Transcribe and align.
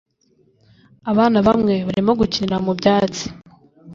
Abana 1.11 1.37
bamwe 1.47 1.75
barimo 1.87 2.11
gukinira 2.19 2.57
mu 2.65 2.71
byatsi 2.79 3.25